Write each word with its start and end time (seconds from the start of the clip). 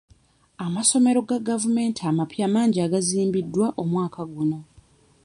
Amasomero 0.65 1.19
ga 1.29 1.37
gavumenti 1.49 2.01
amapya 2.09 2.45
mangi 2.53 2.79
agazimbiddwa 2.85 3.65
omwaka 3.81 4.21
guno. 4.33 4.59